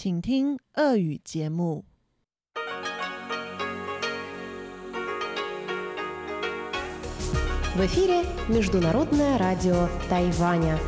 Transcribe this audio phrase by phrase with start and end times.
[0.00, 1.84] 请听俄语节目。
[7.74, 10.78] В эфире Международное радио Тайваня.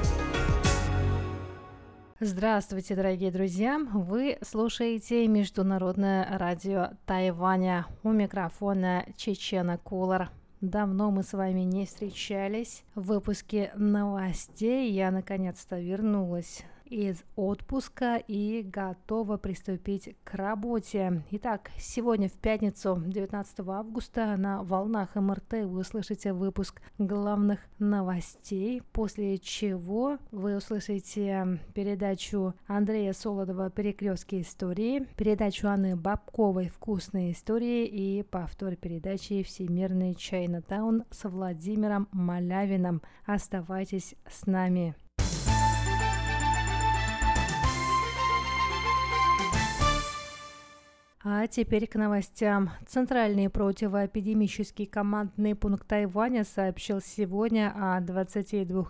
[2.19, 3.79] Здравствуйте, дорогие друзья!
[3.93, 7.87] Вы слушаете Международное радио Тайваня.
[8.03, 10.31] У микрофона Чечена Кулар.
[10.61, 12.83] Давно мы с вами не встречались.
[12.95, 21.24] В выпуске новостей я наконец-то вернулась из отпуска и готова приступить к работе.
[21.32, 29.40] Итак, сегодня в пятницу, 19 августа, на волнах МРТ вы услышите выпуск главных новостей, после
[29.40, 38.76] чего вы услышите передачу Андрея Солодова «Перекрестки истории», передачу Анны Бабковой «Вкусные истории» и повтор
[38.76, 43.02] передачи «Всемирный Чайнатаун» с Владимиром Малявиным.
[43.26, 44.96] Оставайтесь с нами.
[51.44, 52.70] А теперь к новостям.
[52.88, 58.86] Центральный противоэпидемический командный пункт Тайваня сообщил сегодня о 22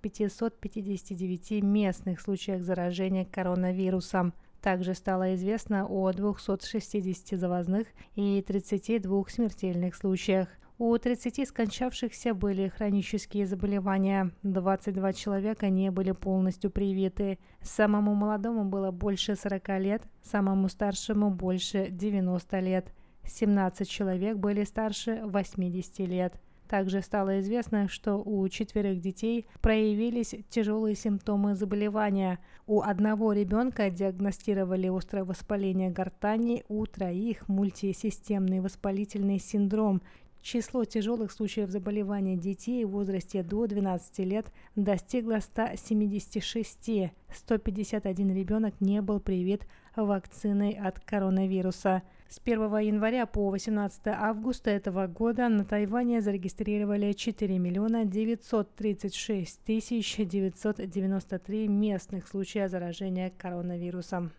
[0.00, 4.32] 559 местных случаях заражения коронавирусом.
[4.60, 10.46] Также стало известно о 260 завозных и 32 смертельных случаях.
[10.84, 17.38] У 30 скончавшихся были хронические заболевания, 22 человека не были полностью привиты.
[17.60, 22.92] Самому молодому было больше 40 лет, самому старшему больше 90 лет.
[23.22, 26.34] 17 человек были старше 80 лет.
[26.72, 32.38] Также стало известно, что у четверых детей проявились тяжелые симптомы заболевания.
[32.66, 40.00] У одного ребенка диагностировали острое воспаление гортани, у троих мультисистемный воспалительный синдром,
[40.42, 47.12] Число тяжелых случаев заболевания детей в возрасте до 12 лет достигло 176.
[47.32, 49.62] 151 ребенок не был привит
[49.94, 52.02] вакциной от коронавируса.
[52.28, 60.16] С 1 января по 18 августа этого года на Тайване зарегистрировали 4 миллиона 936 тысяч
[60.16, 64.32] 993 местных случая заражения коронавирусом.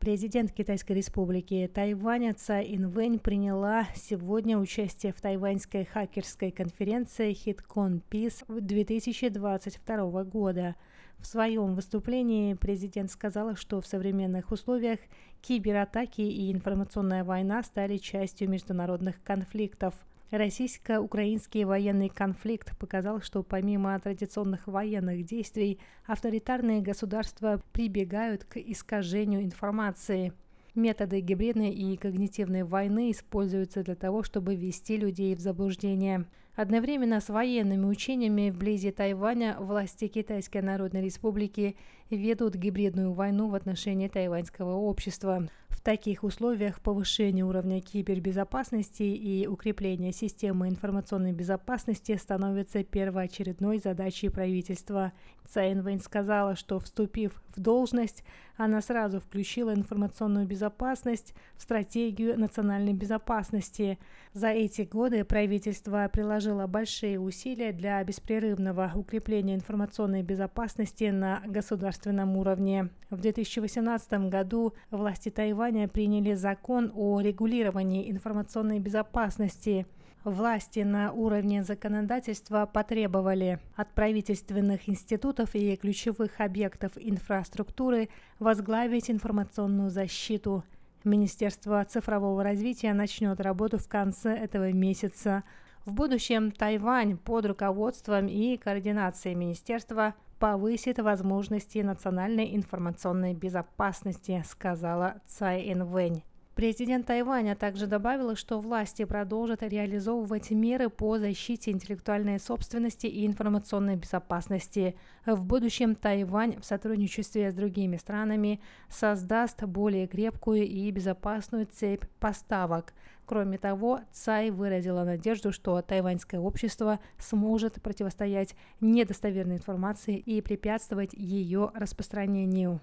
[0.00, 8.42] Президент Китайской республики Тайвань Цай Инвэнь приняла сегодня участие в тайваньской хакерской конференции HitCon Peace
[8.48, 10.74] 2022 года.
[11.18, 15.00] В своем выступлении президент сказала, что в современных условиях
[15.42, 19.94] кибератаки и информационная война стали частью международных конфликтов–
[20.30, 30.32] Российско-украинский военный конфликт показал, что помимо традиционных военных действий, авторитарные государства прибегают к искажению информации.
[30.76, 36.26] Методы гибридной и когнитивной войны используются для того, чтобы ввести людей в заблуждение.
[36.56, 41.76] Одновременно с военными учениями вблизи Тайваня власти Китайской Народной Республики
[42.10, 45.48] ведут гибридную войну в отношении тайваньского общества.
[45.68, 55.12] В таких условиях повышение уровня кибербезопасности и укрепление системы информационной безопасности становится первоочередной задачей правительства.
[55.48, 58.24] Цай Инвэнь сказала, что вступив в должность,
[58.56, 63.98] она сразу включила информационную безопасность в стратегию национальной безопасности.
[64.34, 72.90] За эти годы правительство приложило большие усилия для беспрерывного укрепления информационной безопасности на государственном уровне.
[73.10, 79.86] В 2018 году власти Тайваня приняли закон о регулировании информационной безопасности.
[80.24, 88.08] Власти на уровне законодательства потребовали от правительственных институтов и ключевых объектов инфраструктуры
[88.38, 90.64] возглавить информационную защиту.
[91.04, 95.44] Министерство цифрового развития начнет работу в конце этого месяца.
[95.84, 105.72] В будущем Тайвань под руководством и координацией министерства повысит возможности национальной информационной безопасности, сказала Цай
[105.72, 106.22] Инвэнь.
[106.60, 113.96] Президент Тайваня также добавила, что власти продолжат реализовывать меры по защите интеллектуальной собственности и информационной
[113.96, 114.94] безопасности.
[115.24, 122.92] В будущем Тайвань в сотрудничестве с другими странами создаст более крепкую и безопасную цепь поставок.
[123.24, 131.70] Кроме того, Цай выразила надежду, что тайваньское общество сможет противостоять недостоверной информации и препятствовать ее
[131.74, 132.82] распространению.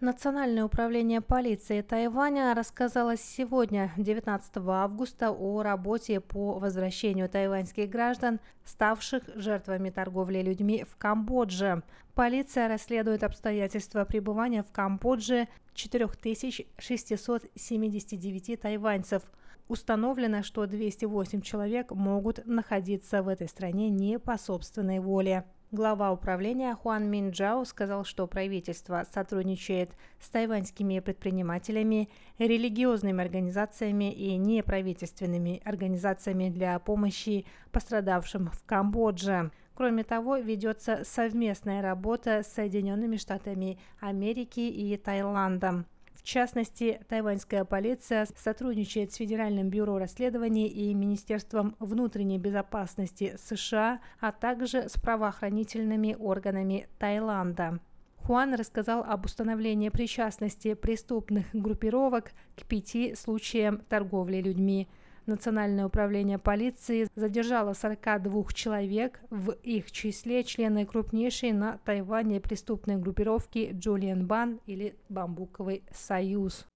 [0.00, 9.24] Национальное управление полиции Тайваня рассказало сегодня, 19 августа, о работе по возвращению тайваньских граждан, ставших
[9.34, 11.82] жертвами торговли людьми в Камбодже.
[12.14, 19.24] Полиция расследует обстоятельства пребывания в Камбодже 4679 тайваньцев.
[19.66, 25.44] установлено, что 208 человек могут находиться в этой стране не по собственной воле.
[25.70, 35.60] Глава управления Хуан Минджао сказал, что правительство сотрудничает с тайваньскими предпринимателями, религиозными организациями и неправительственными
[35.66, 39.50] организациями для помощи пострадавшим в Камбодже.
[39.74, 45.84] Кроме того, ведется совместная работа с Соединенными Штатами Америки и Таиландом.
[46.18, 54.32] В частности, тайваньская полиция сотрудничает с Федеральным бюро расследований и Министерством внутренней безопасности США, а
[54.32, 57.78] также с правоохранительными органами Таиланда.
[58.16, 64.88] Хуан рассказал об установлении причастности преступных группировок к пяти случаям торговли людьми.
[65.28, 73.72] Национальное управление полиции задержало 42 человек, в их числе члены крупнейшей на Тайване преступной группировки
[73.74, 76.66] Джулиан Бан или Бамбуковый союз.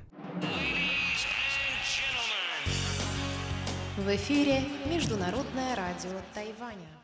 [3.98, 7.01] В эфире Международное радио Тайваня.